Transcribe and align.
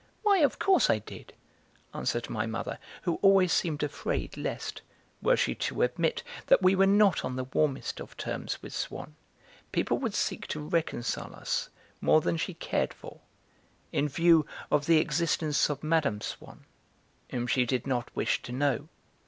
"Why, 0.23 0.39
of 0.39 0.57
course 0.57 0.89
I 0.89 0.97
did," 0.97 1.33
answered 1.93 2.27
my 2.27 2.47
mother, 2.47 2.79
who 3.03 3.19
always 3.21 3.53
seemed 3.53 3.83
afraid 3.83 4.35
lest, 4.35 4.81
were 5.21 5.37
she 5.37 5.53
to 5.53 5.83
admit 5.83 6.23
that 6.47 6.63
we 6.63 6.73
were 6.75 6.87
not 6.87 7.23
on 7.23 7.35
the 7.35 7.43
warmest 7.43 7.99
of 7.99 8.17
terms 8.17 8.63
with 8.63 8.73
Swann, 8.73 9.13
people 9.71 9.99
would 9.99 10.15
seek 10.15 10.47
to 10.47 10.59
reconcile 10.59 11.35
us 11.35 11.69
more 12.01 12.19
than 12.19 12.37
she 12.37 12.55
cared 12.55 12.95
for, 12.95 13.19
in 13.91 14.09
view 14.09 14.43
of 14.71 14.87
the 14.87 14.97
existence 14.97 15.69
of 15.69 15.83
Mme. 15.83 16.19
Swann, 16.21 16.65
whom 17.29 17.45
she 17.45 17.63
did 17.67 17.85
not 17.85 18.09
wish 18.15 18.41
to 18.41 18.51
know. 18.51 18.87